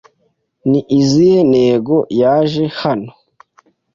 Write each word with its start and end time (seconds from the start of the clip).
Ni 0.69 0.79
izihe 0.99 1.39
ntego 1.51 1.95
yaje 2.21 2.63
hano? 2.81 3.11